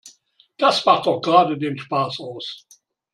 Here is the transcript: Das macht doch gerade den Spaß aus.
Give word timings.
Das 0.57 0.83
macht 0.83 1.05
doch 1.05 1.21
gerade 1.21 1.59
den 1.59 1.77
Spaß 1.77 2.21
aus. 2.21 2.65